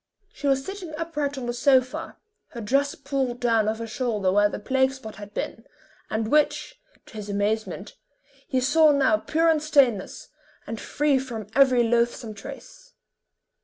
She 0.33 0.47
was 0.47 0.65
sitting 0.65 0.95
upright 0.97 1.37
on 1.37 1.45
the 1.45 1.53
sofa, 1.53 2.17
her 2.53 2.61
dress 2.61 2.95
palled 2.95 3.39
down 3.39 3.69
off 3.69 3.77
her 3.77 3.85
shoulder 3.85 4.31
where 4.31 4.49
the 4.49 4.57
plague 4.57 4.91
spot 4.93 5.17
had 5.17 5.31
been, 5.31 5.63
and 6.09 6.29
which, 6.31 6.81
to 7.05 7.13
his 7.17 7.29
amazement, 7.29 7.93
he 8.47 8.61
saw 8.61 8.91
now 8.91 9.17
pure 9.17 9.47
and 9.47 9.61
stainless, 9.61 10.29
and 10.65 10.81
free 10.81 11.19
from 11.19 11.45
every 11.53 11.83
loathsome 11.83 12.33
trace. 12.33 12.93